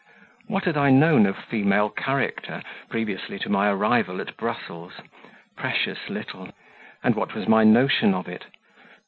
[0.47, 4.93] What had I known of female character previously to my arrival at Brussels?
[5.55, 6.49] Precious little.
[7.03, 8.45] And what was my notion of it?